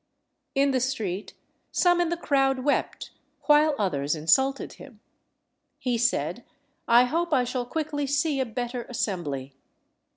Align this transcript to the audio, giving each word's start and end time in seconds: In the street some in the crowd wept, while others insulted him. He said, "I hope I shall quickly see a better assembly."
In 0.55 0.71
the 0.71 0.79
street 0.79 1.35
some 1.71 2.01
in 2.01 2.09
the 2.09 2.17
crowd 2.17 2.61
wept, 2.63 3.11
while 3.43 3.75
others 3.77 4.15
insulted 4.15 4.73
him. 4.73 4.99
He 5.77 5.95
said, 5.99 6.43
"I 6.87 7.03
hope 7.03 7.31
I 7.31 7.43
shall 7.43 7.67
quickly 7.67 8.07
see 8.07 8.39
a 8.39 8.45
better 8.47 8.87
assembly." 8.89 9.53